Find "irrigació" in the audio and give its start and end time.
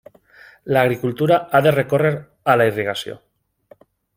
2.73-3.21